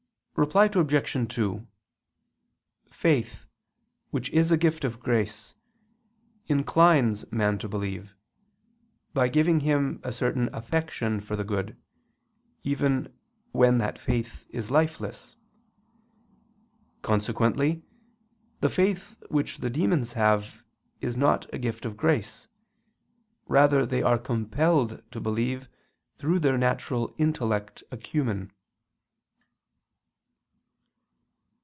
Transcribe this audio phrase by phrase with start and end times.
[0.37, 1.33] Reply Obj.
[1.35, 1.67] 2:
[2.89, 3.47] Faith,
[4.09, 5.53] which is a gift of grace,
[6.47, 8.15] inclines man to believe,
[9.13, 11.77] by giving him a certain affection for the good,
[12.63, 13.13] even
[13.51, 15.35] when that faith is lifeless.
[17.03, 17.83] Consequently
[18.61, 20.63] the faith which the demons have,
[21.01, 22.47] is not a gift of grace.
[23.45, 23.85] Rather are
[24.17, 25.69] they compelled to believe
[26.17, 28.51] through their natural intellectual acumen.